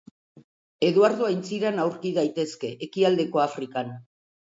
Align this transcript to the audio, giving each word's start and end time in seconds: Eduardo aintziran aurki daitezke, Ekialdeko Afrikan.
Eduardo 0.85 1.27
aintziran 1.27 1.81
aurki 1.83 2.13
daitezke, 2.15 2.71
Ekialdeko 2.87 3.43
Afrikan. 3.45 3.93